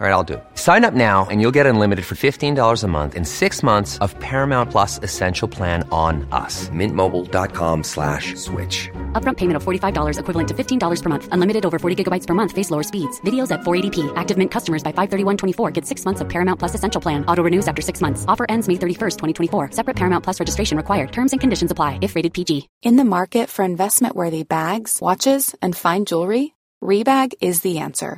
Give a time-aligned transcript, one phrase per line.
[0.00, 0.40] All right, I'll do.
[0.54, 4.16] Sign up now and you'll get unlimited for $15 a month in six months of
[4.20, 6.68] Paramount Plus Essential Plan on us.
[6.68, 8.88] Mintmobile.com slash switch.
[9.20, 11.28] Upfront payment of $45 equivalent to $15 per month.
[11.32, 12.52] Unlimited over 40 gigabytes per month.
[12.52, 13.20] Face lower speeds.
[13.22, 14.12] Videos at 480p.
[14.14, 17.24] Active Mint customers by 531.24 get six months of Paramount Plus Essential Plan.
[17.26, 18.24] Auto renews after six months.
[18.28, 19.72] Offer ends May 31st, 2024.
[19.72, 21.10] Separate Paramount Plus registration required.
[21.10, 22.68] Terms and conditions apply if rated PG.
[22.82, 28.17] In the market for investment-worthy bags, watches, and fine jewelry, Rebag is the answer.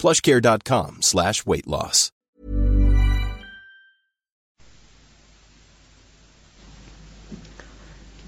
[0.00, 2.10] plushcare.com slash weight loss.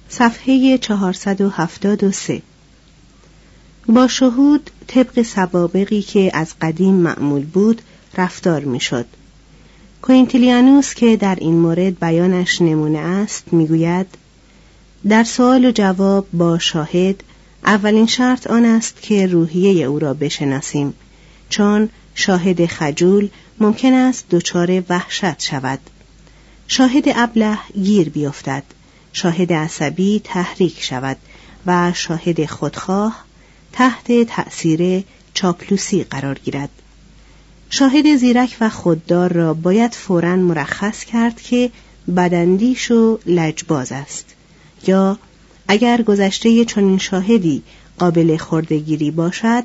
[0.08, 2.42] صفحه 473
[3.86, 7.82] با شهود طبق سوابقی که از قدیم معمول بود
[8.16, 9.06] رفتار می‌شد.
[10.02, 14.06] کوینتیلیانوس که در این مورد بیانش نمونه است می‌گوید
[15.08, 17.22] در سوال و جواب با شاهد
[17.64, 20.94] اولین شرط آن است که روحیه او را بشناسیم
[21.52, 23.28] چون شاهد خجول
[23.60, 25.78] ممکن است دچار وحشت شود.
[26.68, 28.62] شاهد ابله گیر بیفتد.
[29.12, 31.16] شاهد عصبی تحریک شود
[31.66, 33.24] و شاهد خودخواه
[33.72, 35.04] تحت تأثیر
[35.34, 36.68] چاپلوسی قرار گیرد.
[37.70, 41.70] شاهد زیرک و خوددار را باید فورا مرخص کرد که
[42.16, 44.26] بدندیش و لجباز است.
[44.86, 45.18] یا
[45.68, 47.62] اگر گذشته چنین شاهدی
[47.98, 49.64] قابل خردگیری باشد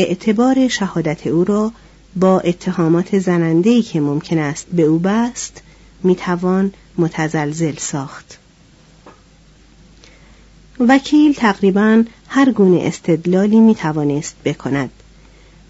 [0.00, 1.72] اعتبار شهادت او را
[2.16, 5.62] با اتهامات زنندهی که ممکن است به او بست
[6.02, 8.38] می‌توان متزلزل ساخت.
[10.80, 14.90] وکیل تقریبا هر گونه استدلالی می توانست بکند.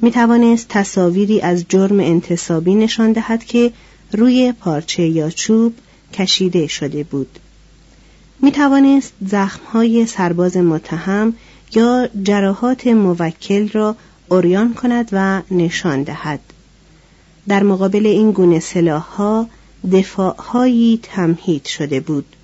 [0.00, 3.72] می توانست تصاویری از جرم انتصابی نشان دهد که
[4.12, 5.74] روی پارچه یا چوب
[6.12, 7.38] کشیده شده بود.
[8.42, 11.34] می توانست زخمهای سرباز متهم
[11.74, 13.96] یا جراحات موکل را
[14.28, 16.40] اوریان کند و نشان دهد.
[17.48, 19.48] در مقابل این گونه سلاحها
[19.92, 22.36] دفاعهایی تمهید شده بود.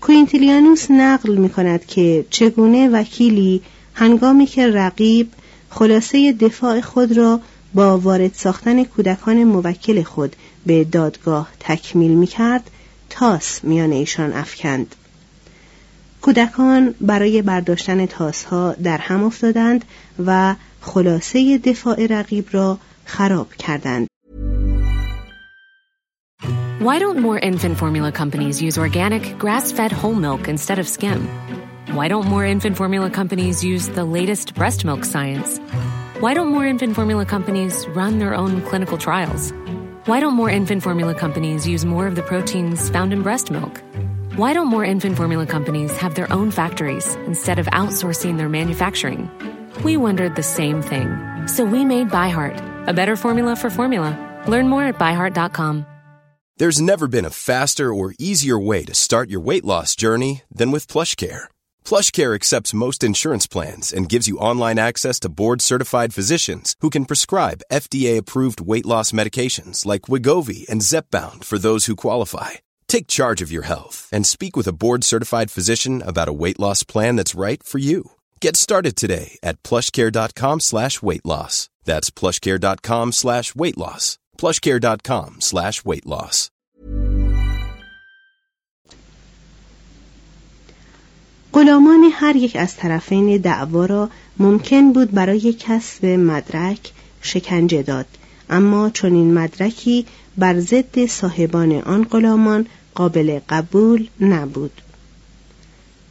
[0.00, 3.62] کوینتیلیانوس نقل می کند که چگونه وکیلی
[3.94, 5.32] هنگامی که رقیب
[5.70, 7.40] خلاصه دفاع خود را
[7.74, 10.36] با وارد ساختن کودکان موکل خود
[10.66, 12.70] به دادگاه تکمیل می کرد
[13.10, 14.94] تاس میان ایشان افکند.
[16.21, 19.85] کودکان برای برداشتن تاسها در هم افتادند
[20.25, 24.07] و خلاصه دفاع رقیب را خراب کردند
[26.79, 31.21] Why don't more infant formula companies use organic, grass-fed whole milk instead of skim?
[31.97, 35.59] Why don't more infant formula companies use the latest breast milk science?
[36.23, 39.53] Why don't more infant formula companies run their own clinical trials?
[40.09, 43.81] Why don't more infant formula companies use more of the proteins found in breast milk?
[44.38, 49.28] Why don't more infant formula companies have their own factories instead of outsourcing their manufacturing?
[49.82, 51.08] We wondered the same thing.
[51.48, 54.14] So we made ByHeart, a better formula for formula.
[54.46, 55.84] Learn more at byheart.com.
[56.56, 60.70] There's never been a faster or easier way to start your weight loss journey than
[60.70, 61.48] with PlushCare.
[61.84, 67.06] PlushCare accepts most insurance plans and gives you online access to board-certified physicians who can
[67.06, 72.52] prescribe FDA-approved weight loss medications like Wigovi and Zepbound for those who qualify.
[72.87, 76.83] Take charge of your health and speak with a board-certified physician about a weight loss
[76.83, 78.11] plan that's right for you.
[78.39, 81.69] Get started today at plushcare.com slash weight loss.
[81.85, 84.19] That's plushcare.com slash weight loss.
[84.37, 86.49] plushcare.com slash weight loss.
[91.53, 94.09] غلامان هر یک از طرفین دعوا را
[94.39, 96.91] ممکن بود برای کسب مدرک
[97.21, 98.05] شکنجه داد
[98.49, 100.05] اما چنین مدرکی
[100.37, 102.65] بر ضد صاحبان آن غلامان
[102.98, 104.80] قابل قبول نبود.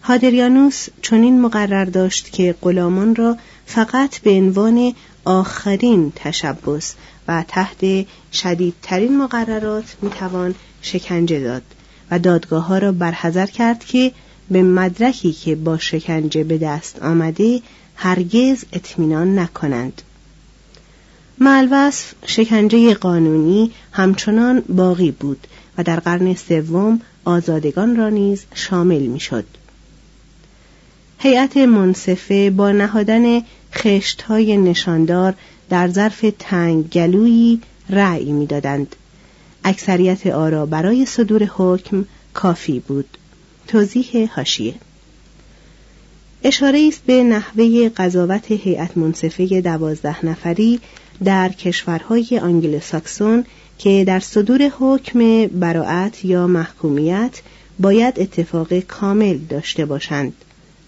[0.03, 4.93] هادریانوس چنین مقرر داشت که غلامان را فقط به عنوان
[5.25, 6.95] آخرین تشبس
[7.27, 11.61] و تحت شدیدترین مقررات می‌توان شکنجه داد
[12.11, 14.11] و دادگاه ها را برحضر کرد که
[14.51, 17.61] به مدرکی که با شکنجه به دست آمده
[17.95, 20.01] هرگز اطمینان نکنند.
[21.39, 25.47] ملوصف شکنجه قانونی همچنان باقی بود
[25.77, 29.45] و در قرن سوم آزادگان را نیز شامل می‌شد.
[31.19, 33.41] هیئت منصفه با نهادن
[33.73, 35.33] خشتهای نشاندار
[35.69, 38.95] در ظرف تنگ گلویی رأی می‌دادند.
[39.63, 43.17] اکثریت آرا برای صدور حکم کافی بود.
[43.67, 44.73] توضیح هاشیه
[46.43, 50.79] اشاره است به نحوه قضاوت هیئت منصفه دوازده نفری
[51.23, 53.45] در کشورهای آنگلوساکسون
[53.77, 57.41] که در صدور حکم براعت یا محکومیت
[57.79, 60.33] باید اتفاق کامل داشته باشند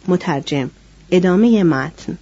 [0.08, 0.70] مترجم
[1.12, 2.18] ادامه متن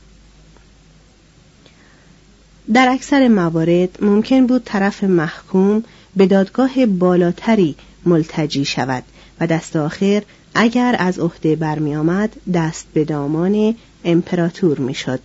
[2.73, 5.83] در اکثر موارد ممکن بود طرف محکوم
[6.15, 7.75] به دادگاه بالاتری
[8.05, 9.03] ملتجی شود
[9.39, 10.23] و دست آخر
[10.55, 13.75] اگر از عهده برمی آمد دست به دامان
[14.05, 15.19] امپراتور می‌شد.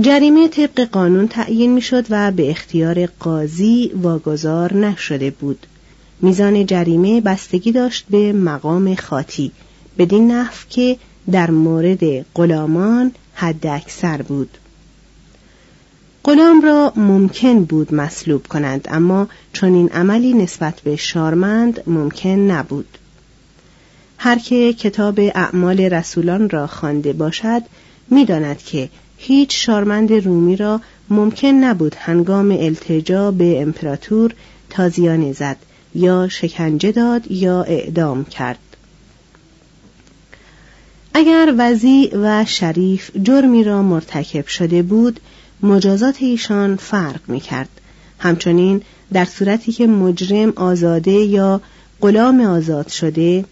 [0.00, 5.66] جریمه طبق قانون تعیین می‌شد و به اختیار قاضی واگذار نشده بود.
[6.20, 9.52] میزان جریمه بستگی داشت به مقام خاطی
[9.98, 10.96] بدین نحو که
[11.30, 14.58] در مورد غلامان حد اکثر بود.
[16.24, 22.98] غلام را ممکن بود مصلوب کنند اما چون این عملی نسبت به شارمند ممکن نبود
[24.18, 27.62] هر که کتاب اعمال رسولان را خوانده باشد
[28.10, 30.80] می‌داند که هیچ شارمند رومی را
[31.10, 34.34] ممکن نبود هنگام التجا به امپراتور
[34.70, 35.56] تازیانه زد
[35.94, 38.58] یا شکنجه داد یا اعدام کرد
[41.14, 45.20] اگر وزی و شریف جرمی را مرتکب شده بود
[45.62, 47.68] مجازات ایشان فرق می کرد.
[48.18, 48.82] همچنین
[49.12, 51.60] در صورتی که مجرم آزاده یا
[52.00, 53.44] غلام آزاد شده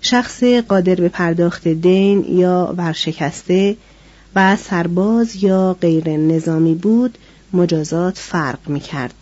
[0.00, 3.76] شخص قادر به پرداخت دین یا ورشکسته
[4.36, 7.18] و سرباز یا غیر نظامی بود
[7.52, 9.14] مجازات فرق می کرد.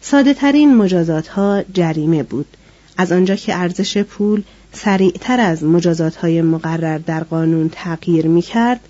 [0.00, 2.46] ساده ترین مجازات ها جریمه بود
[2.96, 8.80] از آنجا که ارزش پول سریعتر از مجازات های مقرر در قانون تغییر می کرد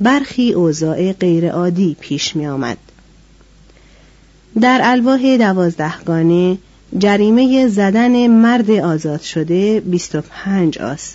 [0.00, 2.78] برخی اوضاع غیرعادی پیش می آمد.
[4.60, 6.58] در الواح دوازدهگانه
[6.98, 11.14] جریمه زدن مرد آزاد شده 25 آس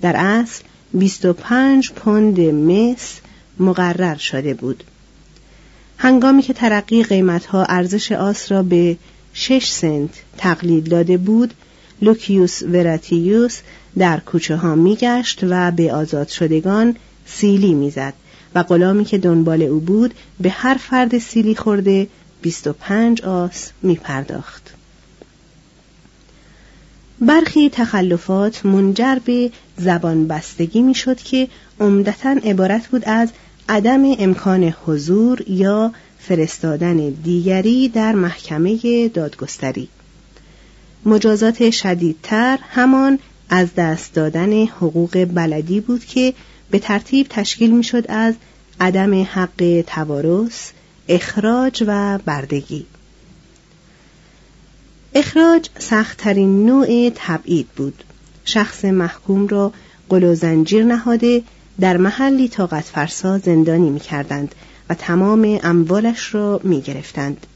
[0.00, 0.62] در اصل
[0.94, 3.20] 25 پوند مس
[3.58, 4.84] مقرر شده بود
[5.98, 8.96] هنگامی که ترقی قیمتها ارزش آس را به
[9.32, 11.54] 6 سنت تقلیل داده بود
[12.02, 13.60] لوکیوس وراتیوس
[13.98, 16.96] در کوچه ها می گشت و به آزاد شدگان
[17.26, 18.14] سیلی می‌زد
[18.54, 22.06] و غلامی که دنبال او بود به هر فرد سیلی خورده
[22.42, 24.74] 25 آس می پرداخت.
[27.20, 31.48] برخی تخلفات منجر به زبان بستگی می شد که
[31.80, 33.28] عمدتا عبارت بود از
[33.68, 39.88] عدم امکان حضور یا فرستادن دیگری در محکمه دادگستری
[41.06, 43.18] مجازات شدیدتر همان
[43.50, 46.34] از دست دادن حقوق بلدی بود که
[46.70, 48.34] به ترتیب تشکیل می‌شد از
[48.80, 50.70] عدم حق توارث،
[51.08, 52.86] اخراج و بردگی.
[55.14, 58.04] اخراج سختترین نوع تبعید بود.
[58.44, 59.72] شخص محکوم را
[60.08, 61.42] قل و زنجیر نهاده
[61.80, 64.54] در محلی طاقت فرسا زندانی می کردند
[64.88, 67.46] و تمام اموالش را می گرفتند.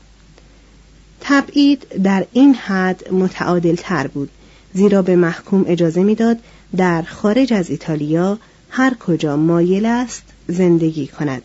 [1.20, 4.30] تبعید در این حد متعادل تر بود
[4.74, 6.38] زیرا به محکوم اجازه می‌داد
[6.76, 8.38] در خارج از ایتالیا
[8.70, 11.42] هر کجا مایل است زندگی کند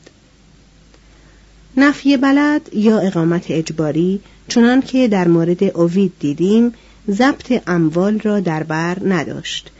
[1.78, 6.74] نفی بلد یا اقامت اجباری چنان که در مورد اوید دیدیم
[7.10, 9.72] ضبط اموال را در بر نداشت.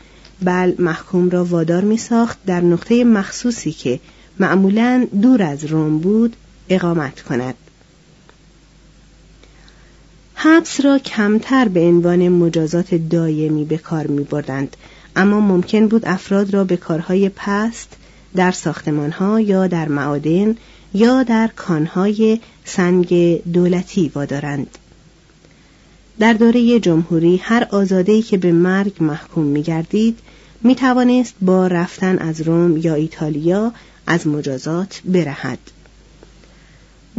[0.42, 4.00] بل محکوم را وادار می ساخت در نقطه مخصوصی که
[4.38, 6.36] معمولا دور از روم بود
[6.68, 7.54] اقامت کند.
[10.34, 14.76] حبس را کمتر به عنوان مجازات دایمی به کار می بردند
[15.16, 17.96] اما ممکن بود افراد را به کارهای پست
[18.36, 20.56] در ساختمانها یا در معادن
[20.94, 22.40] یا در کانهای
[22.76, 24.78] سنگ دولتی وادارند
[26.18, 30.18] در دوره جمهوری هر آزاده‌ای که به مرگ محکوم می گردید
[30.62, 33.72] می توانست با رفتن از روم یا ایتالیا
[34.06, 35.58] از مجازات برهد.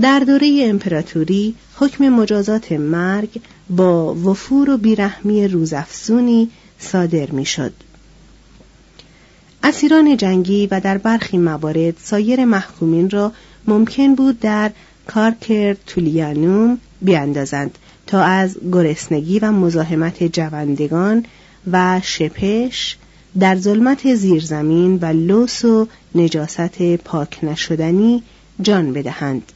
[0.02, 7.74] در دوره امپراتوری حکم مجازات مرگ با وفور و بیرحمی روزافزونی صادر می‌شد.
[9.64, 13.32] اسیران جنگی و در برخی موارد سایر محکومین را
[13.68, 14.72] ممکن بود در
[15.14, 17.78] کارکر تولیانوم بیاندازند
[18.08, 21.26] تا از گرسنگی و مزاحمت جوندگان
[21.72, 22.98] و شپش
[23.40, 28.24] در ظلمت زیرزمین و لوس و نجاست پاک نشدنی
[28.62, 29.52] جان بدهند.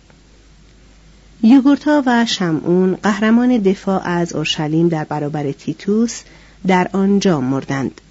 [1.43, 6.21] یوگورتا و شمعون قهرمان دفاع از اورشلیم در برابر تیتوس
[6.67, 8.01] در آنجا مردند.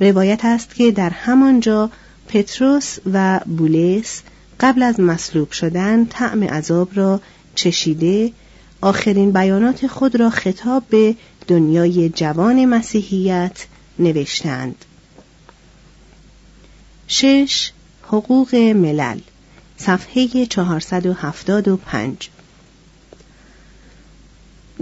[0.00, 1.90] روایت است که در همانجا
[2.28, 4.22] پتروس و بولس
[4.60, 7.20] قبل از مصلوب شدن طعم عذاب را
[7.54, 8.32] چشیده
[8.80, 11.14] آخرین بیانات خود را خطاب به
[11.48, 13.66] دنیای جوان مسیحیت
[13.98, 14.84] نوشتند.
[17.08, 19.18] شش حقوق ملل
[19.76, 22.28] صفحه 475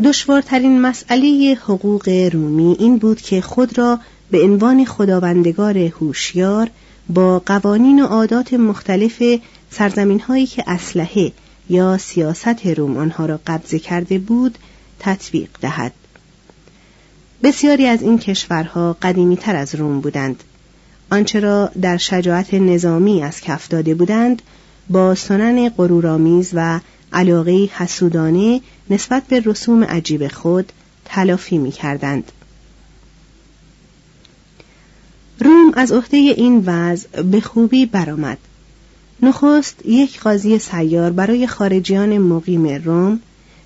[0.05, 3.99] دشوارترین مسئله حقوق رومی این بود که خود را
[4.31, 6.71] به عنوان خداوندگار هوشیار
[7.09, 9.23] با قوانین و عادات مختلف
[9.71, 11.33] سرزمین هایی که اسلحه
[11.71, 14.59] یا سیاست روم آنها را قبضه کرده بود
[14.99, 15.93] تطبیق دهد
[17.43, 20.45] بسیاری از این کشورها قدیمی تر از روم بودند
[21.11, 24.43] آنچه را در شجاعت نظامی از کف داده بودند
[24.91, 26.81] با سنن غرورآمیز و
[27.13, 28.61] علاقه حسودانه
[28.91, 30.73] نسبت به رسوم عجیب خود
[31.05, 32.33] تلافی می کردند.
[35.41, 38.39] روم از عهده این وضع به خوبی برآمد.
[39.23, 43.21] نخست یک قاضی سیار برای خارجیان مقیم روم،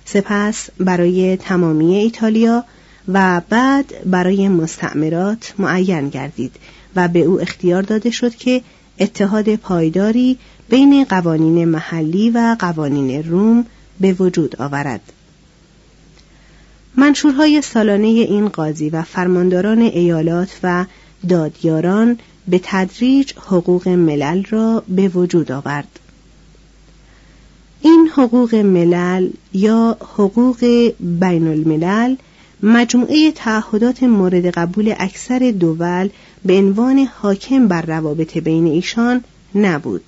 [0.05, 2.65] سپس برای تمامی ایتالیا
[3.07, 6.55] و بعد برای مستعمرات معین گردید
[6.95, 8.61] و به او اختیار داده شد که
[8.99, 10.37] اتحاد پایداری
[10.69, 13.65] بین قوانین محلی و قوانین روم
[13.99, 15.01] به وجود آورد.
[16.95, 20.85] منشورهای سالانه این قاضی و فرمانداران ایالات و
[21.29, 25.99] دادیاران به تدریج حقوق ملل را به وجود آورد.
[27.81, 30.59] این حقوق ملل یا حقوق
[30.99, 32.15] بین الملل
[32.63, 36.09] مجموعه تعهدات مورد قبول اکثر دول
[36.45, 39.23] به عنوان حاکم بر روابط بین ایشان
[39.55, 40.03] نبود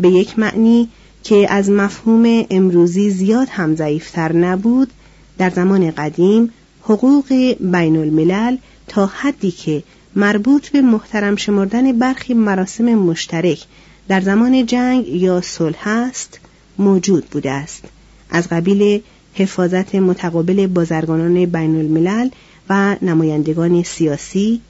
[0.00, 0.88] به یک معنی
[1.22, 4.90] که از مفهوم امروزی زیاد هم ضعیفتر نبود
[5.38, 6.50] در زمان قدیم
[6.82, 7.28] حقوق
[7.60, 8.56] بین الملل
[8.88, 9.82] تا حدی که
[10.16, 13.64] مربوط به محترم شمردن برخی مراسم مشترک
[14.08, 16.40] در زمان جنگ یا صلح است
[16.78, 17.84] موجود بوده است.
[18.30, 19.00] از قبیل
[19.34, 22.28] حفاظت متقابل بازرگانان بین الملل
[22.70, 24.60] و نمایندگان سیاسی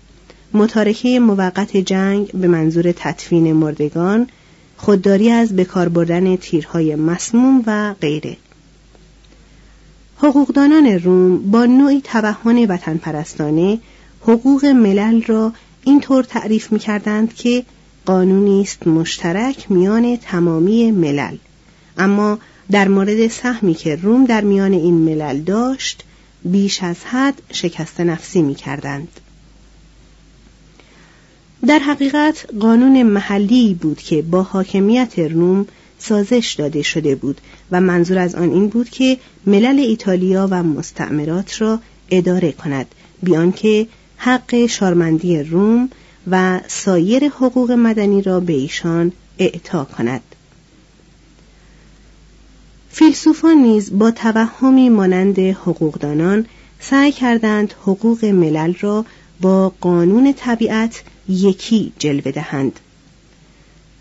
[0.53, 4.27] متارکه موقت جنگ به منظور تطفین مردگان
[4.77, 8.37] خودداری از بکار بردن تیرهای مسموم و غیره.
[10.17, 13.79] حقوقدانان روم با نوعی توهن وطن پرستانه
[14.23, 15.53] حقوق ملل را
[15.85, 17.65] اینطور تعریف می کردند که
[18.07, 21.37] قانونی است مشترک میان تمامی ملل
[21.99, 22.39] اما
[22.71, 26.05] در مورد سهمی که روم در میان این ملل داشت
[26.45, 29.09] بیش از حد شکست نفسی می کردند.
[31.67, 35.67] در حقیقت قانون محلی بود که با حاکمیت روم
[35.99, 41.63] سازش داده شده بود و منظور از آن این بود که ملل ایتالیا و مستعمرات
[41.63, 41.81] را
[42.11, 42.87] اداره کند
[43.23, 45.91] بیان که حق شارمندی روم
[46.31, 50.23] و سایر حقوق مدنی را به ایشان اعطا کند.
[52.91, 56.47] فیلسوفان نیز با توهمی مانند حقوقدانان
[56.81, 59.05] سعی کردند حقوق ملل را
[59.41, 62.81] با قانون طبیعت یکی جلوه دهند.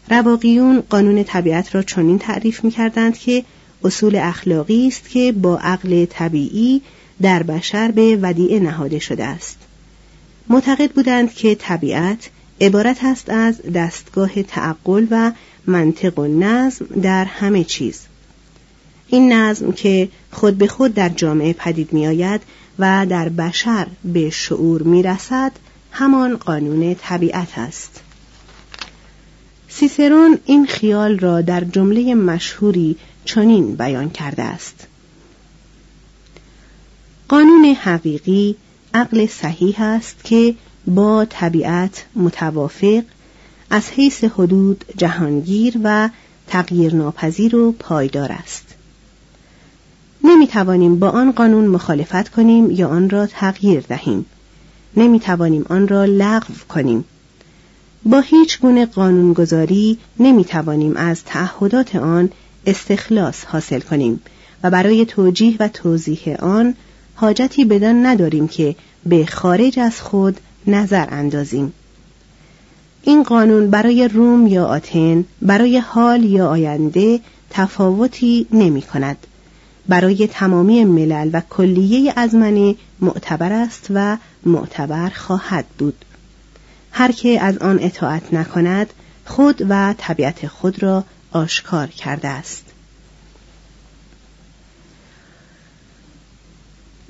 [0.09, 3.43] رواقیون قانون طبیعت را چنین تعریف می کردند که
[3.83, 6.81] اصول اخلاقی است که با عقل طبیعی
[7.21, 9.57] در بشر به ودیعه نهاده شده است.
[10.49, 12.29] معتقد بودند که طبیعت
[12.61, 15.31] عبارت است از دستگاه تعقل و
[15.67, 18.01] منطق و نظم در همه چیز.
[19.07, 22.41] این نظم که خود به خود در جامعه پدید می آید
[22.79, 25.51] و در بشر به شعور می رسد
[25.91, 28.01] همان قانون طبیعت است.
[29.67, 34.87] سیسرون این خیال را در جمله مشهوری چنین بیان کرده است.
[37.27, 38.55] قانون حقیقی
[38.95, 40.55] عقل صحیح است که
[40.87, 43.03] با طبیعت متوافق
[43.69, 46.09] از حیث حدود جهانگیر و
[46.47, 48.75] تغییر ناپذیر و پایدار است.
[50.23, 54.25] نمی توانیم با آن قانون مخالفت کنیم یا آن را تغییر دهیم.
[54.97, 57.05] نمی توانیم آن را لغو کنیم.
[58.05, 62.29] با هیچ گونه قانونگذاری نمی توانیم از تعهدات آن
[62.65, 64.21] استخلاص حاصل کنیم
[64.63, 66.75] و برای توجیه و توضیح آن
[67.15, 71.73] حاجتی بدان نداریم که به خارج از خود نظر اندازیم.
[73.03, 77.19] این قانون برای روم یا آتن برای حال یا آینده
[77.49, 79.17] تفاوتی نمی کند.
[79.87, 86.05] برای تمامی ملل و کلیه ازمنه معتبر است و معتبر خواهد بود.
[86.91, 88.93] هر که از آن اطاعت نکند
[89.25, 92.64] خود و طبیعت خود را آشکار کرده است.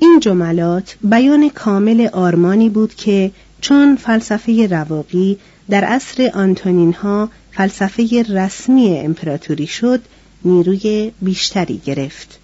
[0.06, 3.32] این جملات بیان کامل آرمانی بود که
[3.62, 5.38] چون فلسفه رواقی
[5.70, 10.02] در عصر آنتونین ها فلسفه رسمی امپراتوری شد
[10.46, 12.40] نیروی بیشتری گرفت.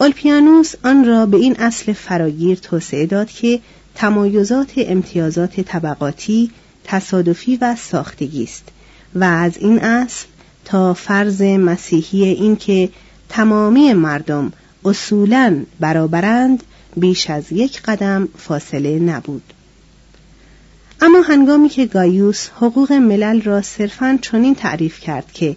[0.00, 3.60] اولپیانوس آن را به این اصل فراگیر توسعه داد که
[3.94, 6.50] تمایزات امتیازات طبقاتی
[6.84, 8.64] تصادفی و ساختگی است
[9.14, 10.26] و از این اصل
[10.64, 12.88] تا فرض مسیحی اینکه
[13.28, 14.52] تمامی مردم
[14.84, 16.62] اصولا برابرند
[16.96, 19.52] بیش از یک قدم فاصله نبود
[21.00, 25.56] اما هنگامی که گایوس حقوق ملل را صرفا چنین تعریف کرد که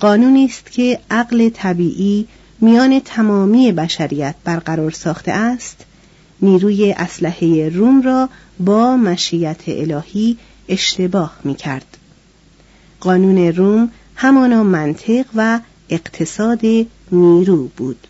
[0.00, 2.26] قانونی است که عقل طبیعی
[2.60, 5.84] میان تمامی بشریت برقرار ساخته است
[6.42, 8.28] نیروی اسلحه روم را
[8.60, 10.36] با مشیت الهی
[10.68, 11.96] اشتباه می کرد.
[13.00, 16.60] قانون روم همانا منطق و اقتصاد
[17.12, 18.06] نیرو بود.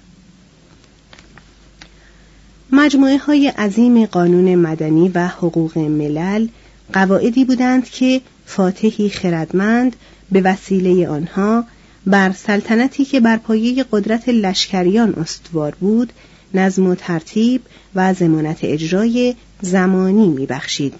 [2.72, 6.48] مجموعه های عظیم قانون مدنی و حقوق ملل
[6.92, 9.96] قواعدی بودند که فاتحی خردمند
[10.32, 11.64] به وسیله آنها
[12.06, 16.12] بر سلطنتی که بر پایه قدرت لشکریان استوار بود
[16.54, 17.62] نظم و ترتیب
[17.94, 20.94] و زمانت اجرای زمانی میبخشید.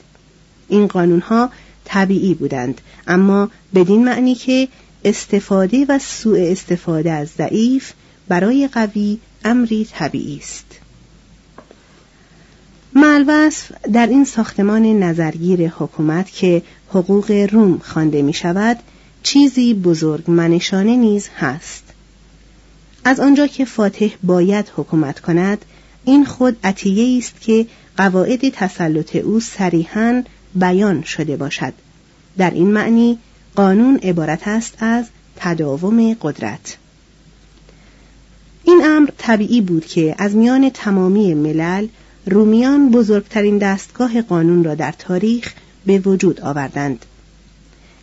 [0.68, 1.50] این قانونها
[1.84, 4.68] طبیعی بودند اما بدین معنی که
[5.04, 7.92] استفاده و سوء استفاده از ضعیف
[8.28, 10.87] برای قوی امری طبیعی است.
[12.94, 18.78] ملوصف در این ساختمان نظرگیر حکومت که حقوق روم خوانده می شود
[19.22, 21.84] چیزی بزرگ منشانه نیز هست.
[23.04, 25.64] از آنجا که فاتح باید حکومت کند
[26.04, 30.22] این خود عطیه است که قواعد تسلط او صریحا
[30.54, 31.72] بیان شده باشد.
[32.38, 33.18] در این معنی
[33.56, 35.04] قانون عبارت است از
[35.36, 36.76] تداوم قدرت.
[38.64, 41.86] این امر طبیعی بود که از میان تمامی ملل
[42.30, 45.52] رومیان بزرگترین دستگاه قانون را در تاریخ
[45.86, 47.06] به وجود آوردند.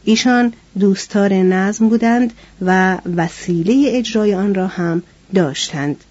[0.03, 5.03] ایشان دوستار نظم بودند و وسیله اجرای آن را هم
[5.35, 6.03] داشتند.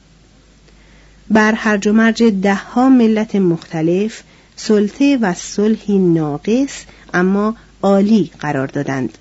[1.30, 4.22] بر هرج و مرج دهها ملت مختلف
[4.56, 9.18] سلطه و صلحی ناقص اما عالی قرار دادند.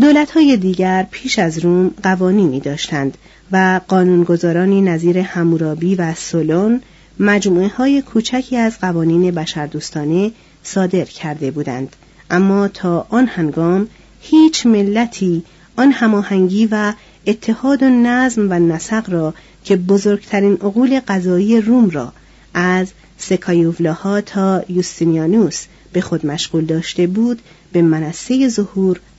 [0.00, 3.18] دولت های دیگر پیش از روم قوانینی داشتند
[3.52, 6.80] و قانونگذارانی نظیر همورابی و سولون
[7.20, 10.32] مجموعه های کوچکی از قوانین بشردوستانه
[10.62, 11.96] صادر کرده بودند.
[12.30, 13.88] اما تا آن هنگام
[14.20, 15.42] هیچ ملتی
[15.76, 16.92] آن هماهنگی و
[17.26, 22.12] اتحاد و نظم و نسق را که بزرگترین عقول قضایی روم را
[22.54, 29.00] از سکایوولاها تا یوستینیانوس به خود مشغول داشته بود به منصه ظهور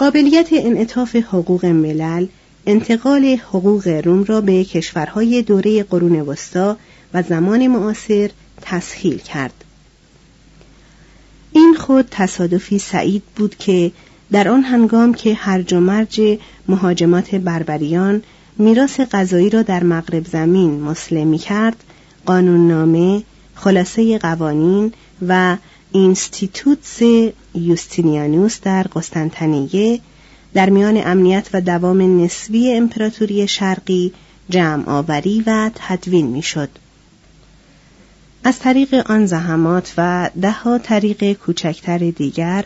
[0.00, 2.26] قابلیت انعطاف حقوق ملل
[2.66, 6.76] انتقال حقوق روم را به کشورهای دوره قرون وسطا
[7.14, 8.30] و زمان معاصر
[8.62, 9.64] تسهیل کرد.
[11.52, 13.92] این خود تصادفی سعید بود که
[14.32, 18.22] در آن هنگام که هرج و مرج مهاجمات بربریان
[18.58, 21.84] میراث غذایی را در مغرب زمین مسلمی کرد
[22.26, 23.22] قانوننامه
[23.54, 24.92] خلاصه قوانین
[25.28, 25.56] و
[25.92, 27.02] اینستیتوتس
[27.54, 30.00] یوستینیانوس در قسطنطنیه
[30.54, 34.12] در میان امنیت و دوام نسبی امپراتوری شرقی
[34.50, 36.68] جمع آوری و تدوین می‌شد.
[38.44, 42.64] از طریق آن زحمات و دهها طریق کوچکتر دیگر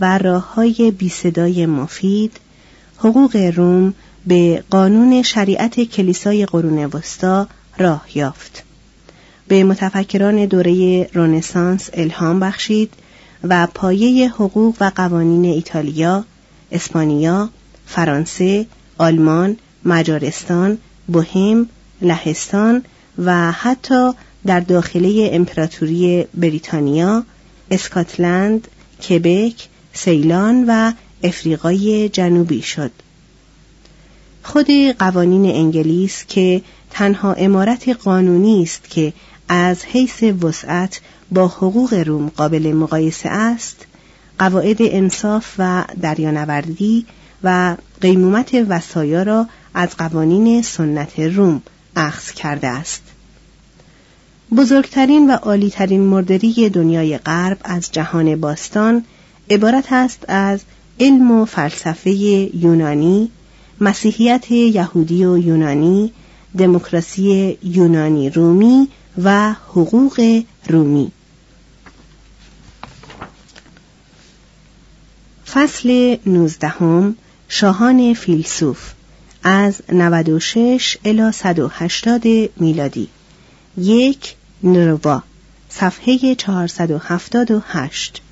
[0.00, 2.32] و راه های بی مفید
[2.98, 3.94] حقوق روم
[4.26, 8.64] به قانون شریعت کلیسای قرون وسطا راه یافت
[9.48, 12.92] به متفکران دوره رونسانس الهام بخشید
[13.44, 16.24] و پایه حقوق و قوانین ایتالیا،
[16.72, 17.50] اسپانیا،
[17.86, 18.66] فرانسه،
[18.98, 21.68] آلمان، مجارستان، بوهیم،
[22.02, 22.82] لهستان
[23.18, 24.12] و حتی
[24.46, 27.24] در داخله امپراتوری بریتانیا،
[27.70, 28.68] اسکاتلند،
[29.08, 32.90] کبک، سیلان و افریقای جنوبی شد.
[34.42, 39.12] خود قوانین انگلیس که تنها امارت قانونی است که
[39.48, 41.00] از حیث وسعت
[41.34, 43.86] با حقوق روم قابل مقایسه است
[44.38, 47.06] قواعد انصاف و دریانوردی
[47.44, 51.62] و قیمومت وسایا را از قوانین سنت روم
[51.96, 53.02] اخذ کرده است.
[54.56, 59.04] بزرگترین و عالیترین مردری دنیای غرب از جهان باستان
[59.50, 60.60] عبارت است از
[61.00, 63.30] علم و فلسفه یونانی
[63.80, 66.12] مسیحیت یهودی و یونانی
[66.58, 68.88] دموکراسی یونانی رومی
[69.24, 71.12] و حقوق رومی.
[75.54, 77.16] فصل نوزدهم
[77.48, 78.92] شاهان فیلسوف
[79.42, 82.22] از 96 الی 180
[82.56, 83.08] میلادی.
[83.78, 85.22] یک نروا
[85.68, 88.22] صفحه 478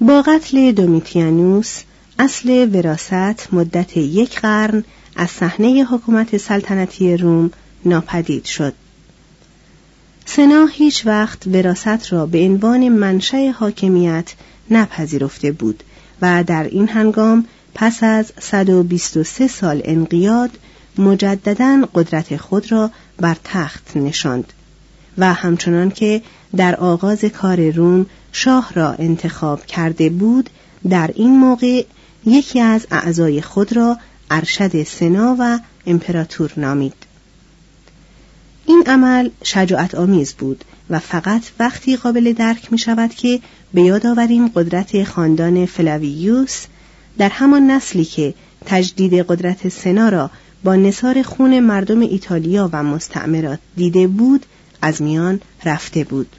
[0.00, 1.82] با قتل دومیتیانوس
[2.18, 4.84] اصل وراست مدت یک قرن
[5.16, 7.50] از صحنه حکومت سلطنتی روم
[7.84, 8.74] ناپدید شد.
[10.26, 14.34] سنا هیچ وقت وراست را به عنوان منشأ حاکمیت
[14.70, 15.82] نپذیرفته بود
[16.22, 20.50] و در این هنگام پس از 123 سال انقیاد
[20.98, 24.52] مجددا قدرت خود را بر تخت نشاند
[25.18, 26.22] و همچنان که
[26.56, 30.50] در آغاز کار روم شاه را انتخاب کرده بود
[30.88, 31.84] در این موقع
[32.26, 33.98] یکی از اعضای خود را
[34.30, 36.94] ارشد سنا و امپراتور نامید.
[38.66, 43.40] این عمل شجاعت آمیز بود و فقط وقتی قابل درک می شود که
[43.74, 46.64] به یاد آوریم قدرت خاندان فلاویوس
[47.18, 48.34] در همان نسلی که
[48.66, 50.30] تجدید قدرت سنا را
[50.64, 54.46] با نصار خون مردم ایتالیا و مستعمرات دیده بود
[54.82, 56.36] از میان رفته بود.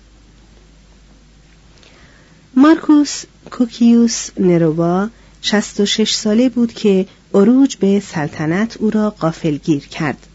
[2.55, 5.09] مارکوس کوکیوس نرووا
[5.41, 10.27] 66 ساله بود که عروج به سلطنت او را قافلگیر کرد.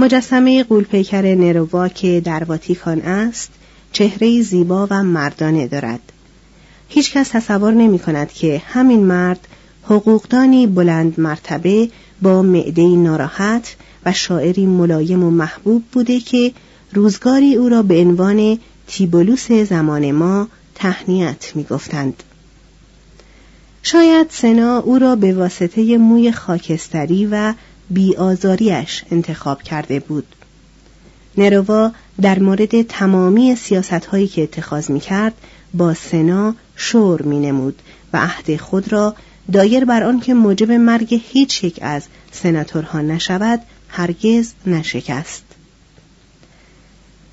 [0.00, 3.50] مجسمه قولپیکر نرووا که در واتیکان است
[3.92, 6.00] چهره زیبا و مردانه دارد
[6.88, 9.48] هیچکس تصور نمی کند که همین مرد
[9.82, 11.88] حقوقدانی بلند مرتبه
[12.22, 16.52] با معده ناراحت و شاعری ملایم و محبوب بوده که
[16.92, 22.22] روزگاری او را به عنوان تیبولوس زمان ما تهنیت می گفتند.
[23.82, 27.54] شاید سنا او را به واسطه موی خاکستری و
[27.90, 30.26] بیآزاریش انتخاب کرده بود.
[31.38, 35.34] نروا در مورد تمامی سیاست هایی که اتخاذ می کرد
[35.74, 39.14] با سنا شور می نمود و عهد خود را
[39.52, 45.44] دایر بر آنکه موجب مرگ هیچ یک از سناتورها نشود هرگز نشکست.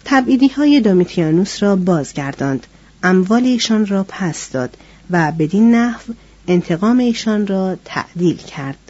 [0.06, 2.68] تبعیدی های دامیتیانوس را بازگرداند
[3.04, 4.78] اموال ایشان را پس داد
[5.12, 6.14] و بدین نحو
[6.48, 8.85] انتقام ایشان را تعدیل کرد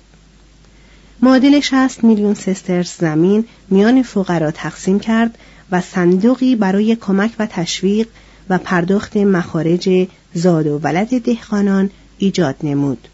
[1.25, 5.37] معادل 60 میلیون سسترس زمین میان فقرا تقسیم کرد
[5.71, 8.07] و صندوقی برای کمک و تشویق
[8.49, 13.07] و پرداخت مخارج زاد و ولد دهقانان ایجاد نمود.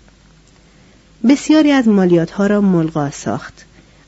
[1.30, 3.65] بسیاری از مالیات ها را ملغا ساخت.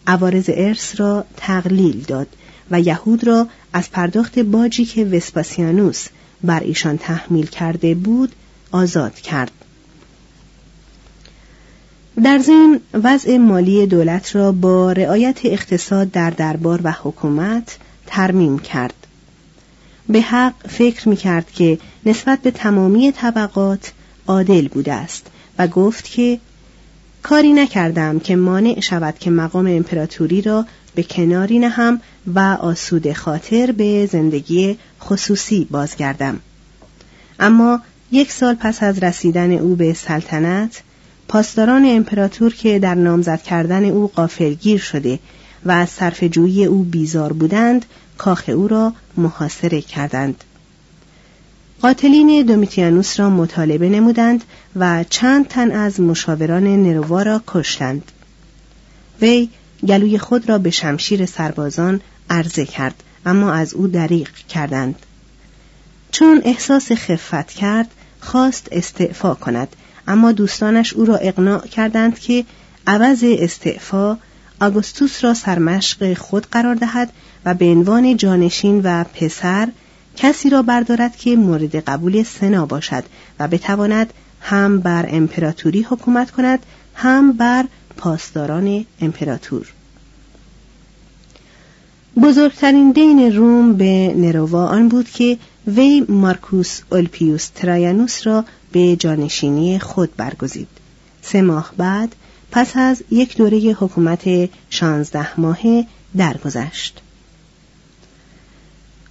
[0.08, 2.28] عوارض ارث را تقلیل داد
[2.72, 6.08] و یهود را از پرداخت باجی که وسپاسیانوس
[6.44, 8.32] بر ایشان تحمیل کرده بود
[8.72, 9.63] آزاد کرد.
[12.22, 18.94] در ضمن وضع مالی دولت را با رعایت اقتصاد در دربار و حکومت ترمیم کرد.
[20.10, 23.92] به حق فکر می کرد که نسبت به تمامی طبقات
[24.28, 25.28] عادل بوده است
[25.60, 26.40] و گفت که
[27.24, 33.72] کاری نکردم که مانع شود که مقام امپراتوری را به کناری نهم و آسود خاطر
[33.72, 36.40] به زندگی خصوصی بازگردم.
[37.40, 37.80] اما
[38.12, 40.82] یک سال پس از رسیدن او به سلطنت
[41.28, 45.20] پاسداران امپراتور که در نامزد کردن او قافلگیر شده
[45.66, 47.86] و از صرف جویی او بیزار بودند
[48.18, 50.44] کاخ او را محاصره کردند.
[51.82, 54.44] قاتلین دومیتیانوس را مطالبه نمودند
[54.76, 58.12] و چند تن از مشاوران نروا را کشتند.
[59.22, 59.50] وی
[59.88, 64.96] گلوی خود را به شمشیر سربازان عرضه کرد اما از او دریغ کردند.
[66.12, 67.88] چون احساس خفت کرد
[68.20, 69.76] خواست استعفا کند.
[70.08, 72.46] اما دوستانش او را اقناع کردند که
[72.88, 74.18] عوض استعفا
[74.62, 77.10] آگوستوس را سرمشق خود قرار دهد
[77.46, 79.68] و به عنوان جانشین و پسر
[80.18, 83.04] کسی را بردارد که مورد قبول سنا باشد
[83.40, 86.60] و بتواند هم بر امپراتوری حکومت کند
[86.96, 87.66] هم بر
[87.98, 89.74] پاسداران امپراتور.
[92.22, 95.38] بزرگترین دین روم به نرووا آن بود که
[95.68, 100.68] وی مارکوس اولپیوس ترایانوس را به جانشینی خود برگزید
[101.22, 102.16] سه ماه بعد
[102.52, 105.86] پس از یک دوره حکومت شانزده ماهه
[106.18, 107.02] درگذشت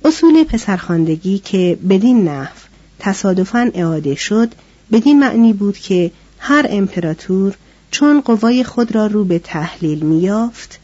[0.05, 2.55] اصول پسرخواندگی که بدین نحو
[2.99, 4.55] تصادفاً اعاده شد
[4.93, 7.57] بدین معنی بود که هر امپراتور
[7.91, 10.79] چون قوای خود را رو به تحلیل میافت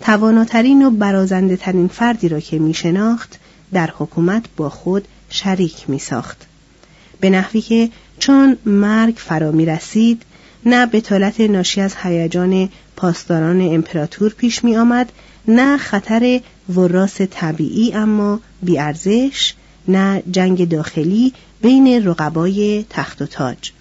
[0.00, 3.38] تواناترین و برازنده ترین فردی را که می شناخت
[3.72, 6.46] در حکومت با خود شریک می ساخت.
[7.20, 7.90] به نحوی که
[8.20, 10.22] چون مرگ فرا می رسید
[10.66, 15.12] نه بتالت ناشی از هیجان پاسداران امپراتور پیش می آمد
[15.48, 16.40] نه خطر
[16.74, 19.54] وراس طبیعی اما بیارزش
[19.88, 23.72] نه جنگ داخلی بین رقبای تخت و تاج.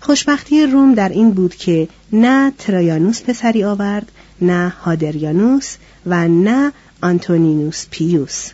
[0.00, 7.86] خوشبختی روم در این بود که نه ترایانوس پسری آورد نه هادریانوس و نه آنتونینوس
[7.90, 8.50] پیوس.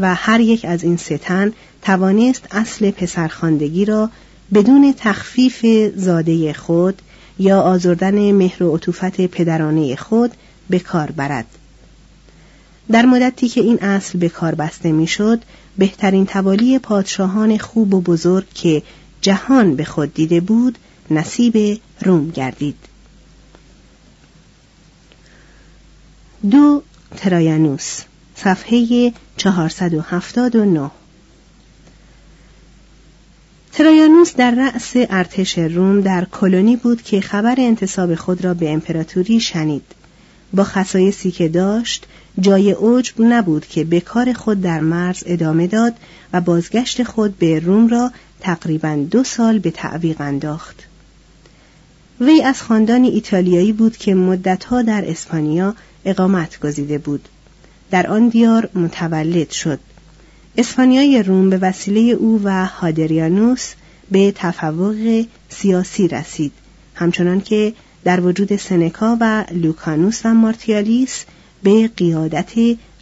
[0.00, 4.10] و هر یک از این ستن توانست اصل پسرخواندگی را
[4.54, 7.02] بدون تخفیف زاده خود
[7.38, 10.30] یا آزردن مهر و عطوفت پدرانه خود
[10.70, 11.46] به کار برد.
[12.90, 15.42] در مدتی که این اصل به کار بسته می‌شد
[15.78, 18.82] بهترین توالی پادشاهان خوب و بزرگ که
[19.20, 20.78] جهان به خود دیده بود
[21.10, 22.76] نصیب روم گردید.
[26.50, 26.82] دو
[27.16, 28.00] ترایانوس
[28.36, 30.90] صفحه 479
[33.78, 39.40] ترایانوس در رأس ارتش روم در کلونی بود که خبر انتصاب خود را به امپراتوری
[39.40, 39.82] شنید.
[40.52, 42.06] با خصایصی که داشت
[42.40, 45.94] جای عجب نبود که به کار خود در مرز ادامه داد
[46.32, 50.82] و بازگشت خود به روم را تقریبا دو سال به تعویق انداخت.
[52.20, 57.28] وی از خاندانی ایتالیایی بود که مدتها در اسپانیا اقامت گزیده بود.
[57.90, 59.80] در آن دیار متولد شد.
[60.56, 63.72] اسپانیای روم به وسیله او و هادریانوس
[64.10, 66.52] به تفوق سیاسی رسید.
[66.94, 67.72] همچنان که
[68.04, 71.24] در وجود سنکا و لوکانوس و مارتیالیس
[71.62, 72.52] به قیادت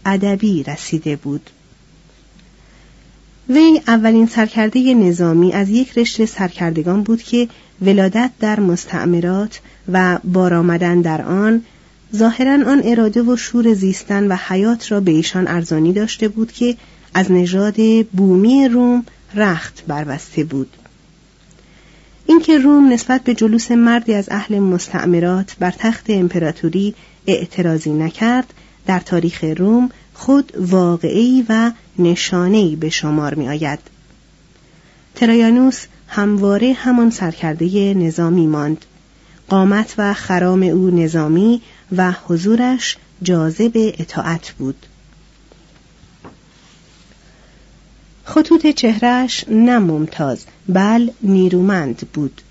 [0.06, 1.50] ادبی رسیده بود.
[3.48, 7.48] وی اولین سرکرده نظامی از یک رشته سرکردگان بود که
[7.82, 9.60] ولادت در مستعمرات
[9.92, 11.62] و بار آمدن در آن
[12.14, 16.76] ظاهرا آن اراده و شور زیستن و حیات را به ایشان ارزانی داشته بود که
[17.14, 20.76] از نژاد بومی روم رخت بربسته بود
[22.26, 26.94] اینکه روم نسبت به جلوس مردی از اهل مستعمرات بر تخت امپراتوری
[27.26, 28.54] اعتراضی نکرد
[28.86, 33.78] در تاریخ روم خود واقعی و نشانه‌ای به شمار می آید.
[35.14, 38.84] ترایانوس همواره همان سرکرده نظامی ماند.
[39.48, 41.62] قامت و خرام او نظامی
[41.96, 44.86] و حضورش جاذب اطاعت بود.
[48.28, 52.42] خطوط چهرش نه ممتاز بل نیرومند بود.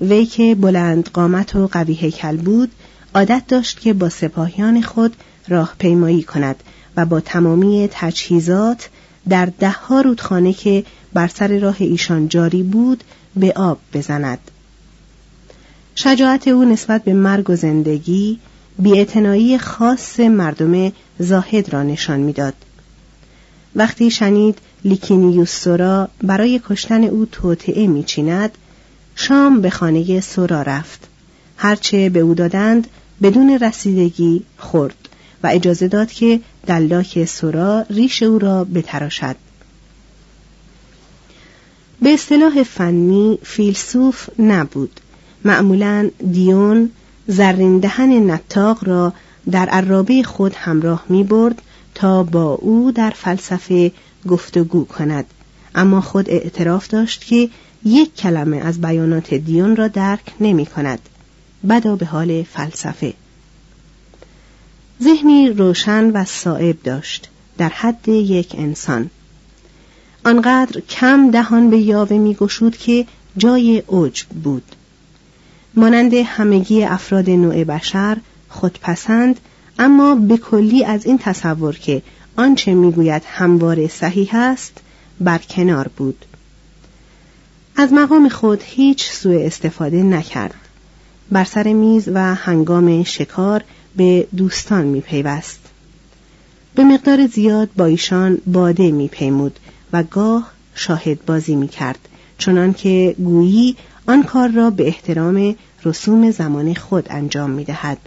[0.00, 2.70] وی که بلند قامت و قوی هیکل بود
[3.14, 5.16] عادت داشت که با سپاهیان خود
[5.48, 6.62] راه پیمایی کند
[6.96, 8.88] و با تمامی تجهیزات
[9.28, 13.04] در دهها رودخانه که بر سر راه ایشان جاری بود
[13.36, 14.38] به آب بزند.
[15.94, 18.38] شجاعت او نسبت به مرگ و زندگی
[18.78, 22.54] بیاعتنایی خاص مردم زاهد را نشان می‌داد.
[23.76, 28.50] وقتی شنید لیکینیوس سورا برای کشتن او توطعه میچیند.
[29.16, 31.08] شام به خانه سورا رفت.
[31.56, 32.86] هرچه به او دادند
[33.22, 35.08] بدون رسیدگی خورد
[35.42, 39.36] و اجازه داد که دلاک سورا ریش او را بتراشد.
[42.02, 45.00] به اصطلاح فنی فیلسوف نبود.
[45.44, 46.90] معمولا دیون
[47.26, 49.12] زرین دهن نتاق را
[49.50, 51.62] در عرابه خود همراه می برد
[51.94, 53.92] تا با او در فلسفه
[54.28, 55.24] گفتگو کند.
[55.74, 57.50] اما خود اعتراف داشت که
[57.84, 60.98] یک کلمه از بیانات دیون را درک نمی کند.
[61.68, 63.14] بدا به حال فلسفه.
[65.02, 69.10] ذهنی روشن و صائب داشت در حد یک انسان.
[70.24, 73.06] آنقدر کم دهان به یاوه میگشود که
[73.36, 74.76] جای عجب بود.
[75.74, 78.16] مانند همگی افراد نوع بشر
[78.48, 79.40] خودپسند
[79.78, 82.02] اما به کلی از این تصور که
[82.36, 84.72] آنچه می‌گوید همواره صحیح است
[85.20, 86.24] بر کنار بود.
[87.76, 90.54] از مقام خود هیچ سوء استفاده نکرد.
[91.30, 93.64] بر سر میز و هنگام شکار
[93.96, 95.60] به دوستان میپیوست.
[96.74, 99.58] به مقدار زیاد با ایشان باده میپیمود
[99.92, 106.74] و گاه شاهد بازی می‌کرد چنان که گویی آن کار را به احترام رسوم زمان
[106.74, 107.98] خود انجام می‌دهد.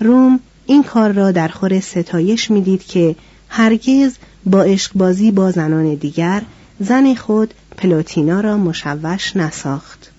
[0.00, 3.16] روم این کار را در خور ستایش می‌دید که
[3.48, 6.42] هرگز با عشقبازی با زنان دیگر
[6.80, 10.10] زن خود پلوتینا را مشوش نساخت.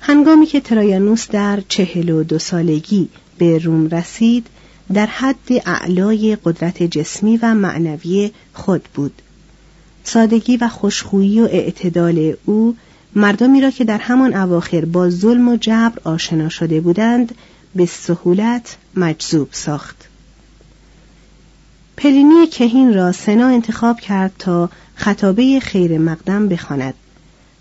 [0.00, 4.46] هنگامی که ترایانوس در چهل و دو سالگی به روم رسید
[4.92, 9.22] در حد اعلای قدرت جسمی و معنوی خود بود.
[10.04, 12.76] سادگی و خوشخویی و اعتدال او
[13.14, 17.34] مردمی را که در همان اواخر با ظلم و جبر آشنا شده بودند
[17.74, 20.08] به سهولت مجذوب ساخت.
[21.96, 26.94] پلینی کهین را سنا انتخاب کرد تا خطابه خیر مقدم بخواند.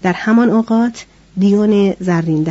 [0.01, 1.05] در همان اوقات
[1.37, 2.43] دیون زرین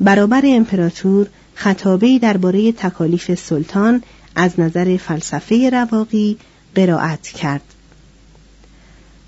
[0.00, 4.02] برابر امپراتور خطابه درباره تکالیف سلطان
[4.34, 6.38] از نظر فلسفه رواقی
[6.74, 7.62] قرائت کرد.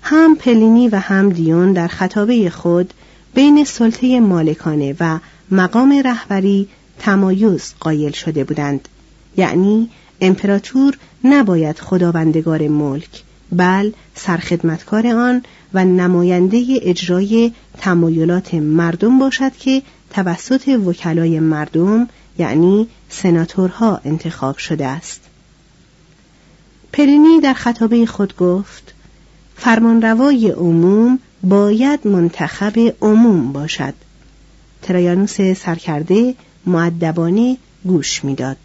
[0.01, 2.93] هم پلینی و هم دیون در خطابه خود
[3.33, 5.19] بین سلطه مالکانه و
[5.51, 6.67] مقام رهبری
[7.01, 8.89] تمایز قایل شده بودند.
[9.37, 9.89] یعنی
[10.21, 20.67] امپراتور نباید خداوندگار ملک بل سرخدمتکار آن و نماینده اجرای تمایلات مردم باشد که توسط
[20.67, 25.21] وکلای مردم یعنی سناتورها انتخاب شده است.
[26.93, 28.93] پرینی در خطابه خود گفت
[29.55, 33.93] فرمانروای عموم باید منتخب عموم باشد.
[34.81, 38.57] ترایانوس سرکرده معدبانه گوش می‌داد.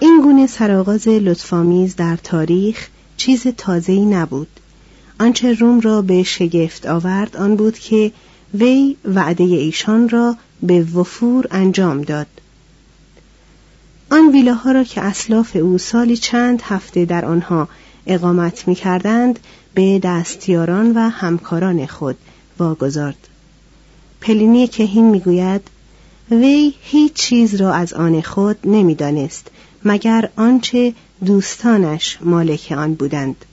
[0.00, 4.48] این گونه سرآغاز لطفامیز در تاریخ چیز تازه‌ای نبود.
[5.20, 8.12] آنچه روم را به شگفت آورد آن بود که
[8.54, 12.26] وی وعده ایشان را به وفور انجام داد.
[14.10, 17.68] آن ویلاها را که اسلاف او سالی چند هفته در آنها
[18.06, 19.38] اقامت می کردند
[19.74, 22.16] به دستیاران و همکاران خود
[22.58, 23.28] واگذارد.
[24.20, 25.60] پلینی کهین می‌گوید
[26.30, 29.50] وی هیچ چیز را از آن خود نمی‌دانست
[29.84, 33.44] مگر آنچه دوستانش مالک آن بودند.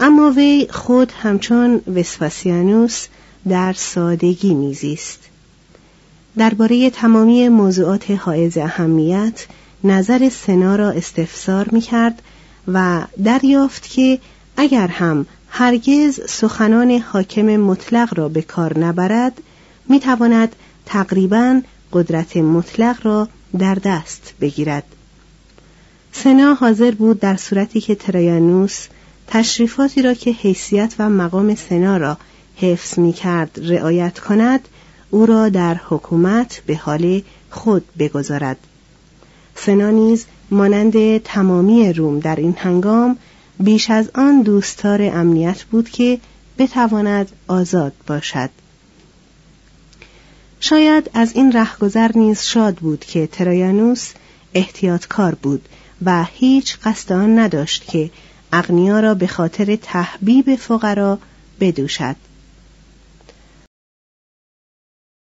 [0.00, 3.06] اما وی خود همچون وسپاسیانوس
[3.48, 5.20] در سادگی میزیست.
[6.36, 9.46] درباره تمامی موضوعات حائز اهمیت
[9.84, 12.22] نظر سنا را استفسار می‌کرد
[12.68, 14.18] و دریافت که
[14.56, 19.42] اگر هم هرگز سخنان حاکم مطلق را به کار نبرد
[19.88, 21.60] می‌تواند تقریبا
[21.92, 24.84] قدرت مطلق را در دست بگیرد.
[26.12, 28.86] سنا حاضر بود در صورتی که ترایانوس
[29.26, 32.16] تشریفاتی را که حیثیت و مقام سنا را
[32.56, 34.68] حفظ می کرد رعایت کند
[35.10, 38.56] او را در حکومت به حال خود بگذارد.
[39.54, 43.18] سنا نیز مانند تمامی روم در این هنگام
[43.60, 46.18] بیش از آن دوستار امنیت بود که
[46.58, 48.50] بتواند آزاد باشد.
[50.60, 54.12] شاید از این رهگذر نیز شاد بود که ترایانوس
[54.54, 55.68] احتیاطکار بود
[56.04, 58.10] و هیچ قصد آن نداشت که
[58.52, 61.18] اغنیا را به خاطر تحبیب فقرا
[61.60, 62.16] بدوشد.